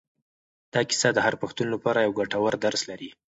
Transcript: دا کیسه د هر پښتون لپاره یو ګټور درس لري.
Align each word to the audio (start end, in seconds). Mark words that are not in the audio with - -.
دا 0.73 0.81
کیسه 0.89 1.09
د 1.13 1.17
هر 1.25 1.33
پښتون 1.41 1.67
لپاره 1.75 1.99
یو 2.05 2.17
ګټور 2.19 2.53
درس 2.65 2.81
لري. 2.89 3.09